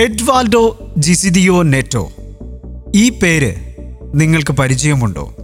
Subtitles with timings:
[0.00, 2.10] എഡ്വാൾഡോ ജിസിദിയോ നെറ്റോ.
[2.94, 3.54] ഈ പേര്
[4.14, 5.34] നിങ്ങൾക്ക് പരിചയമുണ്ടോ?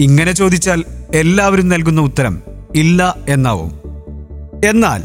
[0.00, 2.42] ഇങ്ങനെ ചോദിച്ചാൽ എല്ലാവരും നൽകുന്ന ഉത്തരം
[2.74, 3.80] ഇല്ല എന്നാവും.
[4.64, 5.02] എന്നാൽ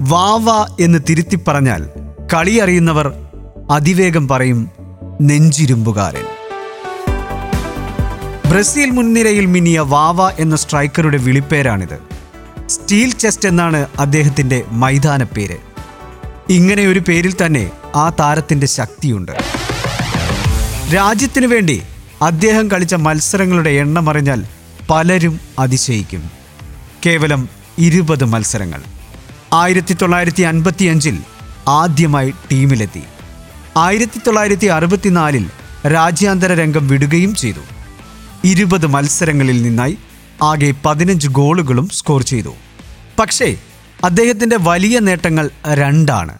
[0.00, 1.88] വാവ എന്ന് തിരുത്തി പറഞ്ഞാൽ
[2.34, 3.12] കളി അറിയുന്നവർ
[3.70, 4.70] അതിവേഗം പറയും
[5.20, 6.26] നെഞ്ചിരുമ്പുകാരൻ.
[8.50, 11.98] ബ്രസീൽ മുൻനിരയിൽ മിനിയ വാവ എന്ന സ്ട്രൈക്കറുടെ വിളിപ്പേരാണിത്.
[12.68, 15.69] സ്റ്റീൽ ചെസ്റ്റ് എന്നാണ് അദ്ദേഹത്തിന്റെ മൈതാന പേര്
[16.50, 19.32] ഇങ്ങനെ ഒരു പേരിൽ തന്നെ ആ താരത്തിന്റെ ശക്തിയുണ്ട്.
[20.94, 21.82] രാജ്യത്തിനു വേണ്ടി
[22.22, 24.44] അദ്ദേഹം കളിച്ച മത്സരങ്ങളുടെ എണ്ണം അറിഞ്ഞാൽ
[24.90, 26.30] പലരും അതിശയിക്കും.
[27.06, 28.82] കേവലം ഇരുപത് മത്സരങ്ങൾ.
[29.52, 31.18] ആയിരത്തി തൊള്ളായിരത്തി അൻപത്തി അഞ്ചിൽ
[31.68, 33.02] ആദ്യമായി ടീമിലെത്തി.
[33.76, 35.50] ആയിരത്തി തൊള്ളായിരത്തി അറുപത്തിനാലിൽ
[35.88, 37.60] രാജ്യാന്തര രംഗം വിടുകയും ചെയ്തു.
[38.44, 39.98] ഇരുപത് മത്സരങ്ങളിൽ നിന്നായി
[40.42, 42.54] ആകെ പതിനഞ്ച് ഗോളുകളും സ്കോർ ചെയ്തു.
[43.18, 43.56] പക്ഷേ
[44.04, 46.34] അദ്ദേഹത്തിന്റെ വലിയ നേട്ടങ്ങൾ രണ്ടാണ്.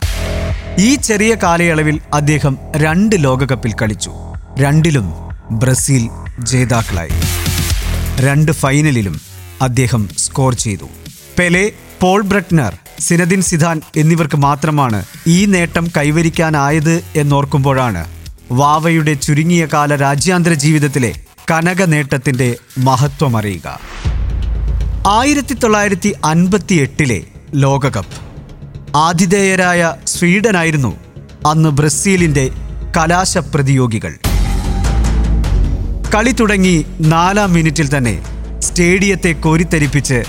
[0.78, 4.12] ഈ ചെറിയ കാലയളവിൽ അദ്ദേഹം രണ്ട് ലോകകപ്പിൽ കളിച്ചു.
[4.59, 5.06] രണ്ടിലും
[5.50, 6.05] ബ്രസീൽ
[6.38, 7.16] ജേതാക്കളായി.
[8.27, 9.20] രണ്ട് ഫൈനലിലും
[9.62, 10.88] അദ്ദേഹം സ്കോർ ചെയ്തു.
[11.38, 11.64] Pele
[12.03, 18.03] Paul Breitner Zinedine Zidane എന്നിവർക്ക് മാത്രമാണ് ഈ നേട്ടം കൈവരിക്കാനായത് എന്നോർക്കുമ്പോഴാണ്
[18.50, 21.12] വാവയുടെ ചുരുങ്ങിയ കാല രാജ്യാന്തര ജീവിതത്തിലെ
[21.50, 23.69] കനക നേട്ടത്തിന്റെ മഹത്വമറിയുക
[25.08, 27.20] ആയിരത്തി തൊള്ളായിരത്തി അൻപത്തി എട്ടിലെ
[27.55, 28.31] ലോകകപ്പ്.
[28.97, 30.97] ആതിഥേയരായ സ്വീഡനായിരുന്നു
[31.47, 32.51] അന്ന് ബ്രസീലിന്റെ
[32.97, 34.15] കലാശപ്രതിയോഗികൾ.
[36.15, 38.23] കളി തുടങ്ങി നാലാം മിനിറ്റിൽ തന്നെ
[38.59, 40.23] സ്റ്റേഡിയത്തെ കോരിത്തരിപ്പിച്ച്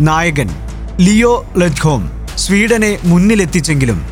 [0.00, 0.48] നായകൻ
[1.00, 4.08] ലിയോ ലജ്ഹോം സ്വീഡനെ മുന്നിലെത്തിച്ചെങ്കിലും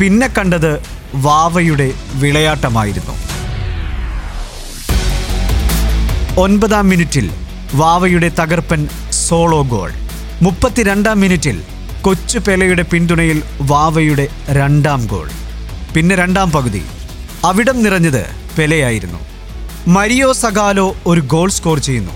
[0.00, 0.82] പിന്നെ കണ്ടത്
[1.14, 3.14] വാവയുടെ വിളയാട്ടമായിരുന്നു.
[6.40, 7.30] ഒൻപതാം മിനിറ്റിൽ
[7.74, 9.90] വാവയുടെ തകർപ്പൻ സോളോ ഗോൾ.
[10.42, 11.62] മുപ്പത്തിരണ്ടാം മിനിറ്റിൽ
[12.02, 15.30] കൊച്ചു പെലയുടെ പിന്തുണയിൽ വാവയുടെ രണ്ടാം ഗോൾ.
[15.94, 16.82] പിന്നെ രണ്ടാം പകുതി.
[17.44, 18.26] അവിടം നിറഞ്ഞത്
[18.58, 19.18] പെലയായിരുന്നു.
[19.88, 22.12] മരിയോ സഗാലോ ഒരു ഗോൾ സ്കോർ ചെയ്യുന്നു.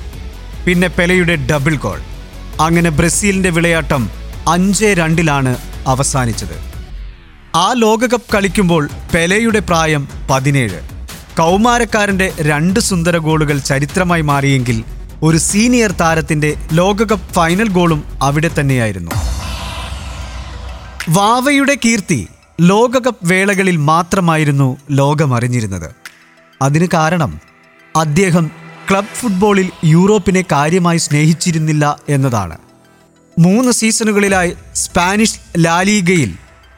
[0.66, 2.00] പിന്നെ പെലയുടെ ഡബിൾ ഗോൾ.
[2.60, 4.10] അങ്ങനെ ബ്രസീലിന്റെ വിളയാട്ടം
[4.48, 6.56] അഞ്ച് രണ്ടിലാണ് അവസാനിച്ചത്.
[7.54, 10.80] ആ ലോകകപ്പ് കളിക്കുമ്പോൾ പെലയുടെ പ്രായം പതിനേഴ്.
[11.38, 14.84] കൗമാരക്കാരന്റെ രണ്ട് സുന്ദര ഗോളുകൾ ചരിത്രമായി മാറിയെങ്കിൽ
[15.22, 19.10] ഒരു സീനിയർ താരത്തിന്റെ ലോകകപ്പ് ഫൈനൽ ഗോളും അവിടെ തന്നെയായിരുന്നു.
[21.08, 22.28] വാവയുടെ കീർത്തി
[22.60, 25.94] ലോകകപ്പ് വേളകളിൽ മാത്രമായിരുന്നു ലോകമറിഞ്ഞിരുന്നത്.
[26.62, 27.40] അതിന് കാരണം
[27.96, 28.50] അദ്ദേഹം
[28.90, 32.58] ക്ലബ് ഫുട്ബോളിൽ യൂറോപ്പിനെ കാര്യമായി സ്നേഹിച്ചിരുന്നില്ല എന്നതാണ്.
[33.38, 36.34] മൂന്ന് സീസണുകളിലായി സ്പാനിഷ് ലാലീഗയിൽ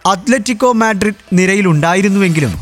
[0.06, 2.53] അത്ലറ്റിക്കോ മാഡ്രിഡ് നിരയിലുണ്ടായിരുന്നുവെങ്കിലും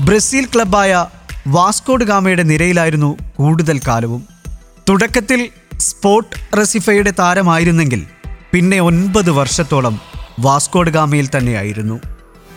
[0.00, 1.06] ബ്രസീൽ ക്ലബായ
[1.46, 4.28] വാസ്കോഡ് ഗാമയുടെ നിരയിലായിരുന്നു കൂടുതൽ കാലവും.
[4.88, 8.06] തുടക്കത്തിൽ സ്പോർട്ട് റെസിഫയുടെ താരമായിരുന്നെങ്കിൽ
[8.52, 12.00] പിന്നെ ഒൻപത് വർഷത്തോളം വാസ്കോഡ് ഗാമയിൽ തന്നെയായിരുന്നു.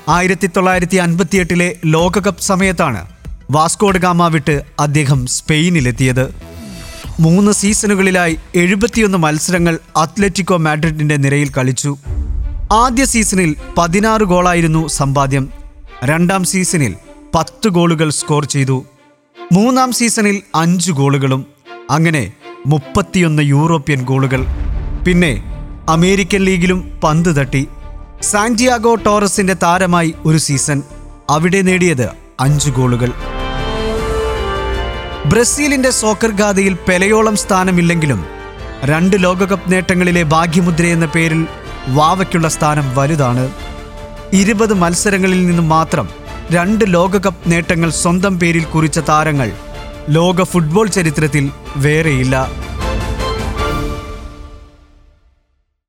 [0.09, 3.07] ആയിരത്തി തൊള്ളായിരത്തി അൻപത്തിയെട്ടിലെ ലോകകപ്പ് സമയത്താണ്
[3.51, 6.35] വാസ്കോഡ് ഗാമ വിട്ട് അദ്ദേഹം സ്പെയിനിലെത്തിയത്.
[7.19, 11.97] മൂന്ന് സീസണുകളിലായി എഴുപത്തിയൊന്ന് മത്സരങ്ങൾ അത്ലറ്റിക്കോ മാഡ്രിഡിന്റെ നിരയിൽ കളിച്ചു.
[12.71, 15.49] ആദ്യ സീസണിൽ പതിനാറ് ഗോളായിരുന്നു സമ്പാദ്യം.
[16.03, 16.95] രണ്ടാം സീസണിൽ
[17.35, 18.85] പത്ത് ഗോളുകൾ സ്കോർ ചെയ്തു.
[19.53, 21.45] മൂന്നാം സീസണിൽ അഞ്ച് ഗോളുകളും.
[21.91, 22.31] അങ്ങനെ
[22.67, 24.45] മുപ്പത്തിയൊന്ന് യൂറോപ്യൻ ഗോളുകൾ.
[25.07, 25.54] പിന്നെ
[25.89, 27.67] അമേരിക്കൻ ലീഗിലും പന്ത് തട്ടി.
[28.21, 30.83] സാന്റിയാഗോ ടോറസിന്റെ താരമായി ഒരു സീസൺ
[31.29, 32.09] അവിടെ നേടിയത്
[32.39, 33.11] അഞ്ച് ഗോളുകൾ.
[35.25, 38.25] ബ്രസീലിന്റെ സോക്കർ ഗാഥയിൽ പെലയോളം സ്ഥാനമില്ലെങ്കിലും
[38.83, 41.47] രണ്ട് ലോകകപ്പ് നേട്ടങ്ങളിലെ ഭാഗ്യമുദ്ര എന്ന പേരിൽ
[41.87, 43.51] വാവയ്ക്കുള്ള സ്ഥാനം വലുതാണ്.
[44.33, 46.09] ഇരുപത് മത്സരങ്ങളിൽ നിന്നും മാത്രം
[46.51, 49.51] രണ്ട് ലോകകപ്പ് നേട്ടങ്ങൾ സ്വന്തം പേരിൽ കുറിച്ച താരങ്ങൾ
[50.09, 52.64] ലോക ഫുട്ബോൾ ചരിത്രത്തിൽ വേറെയില്ല.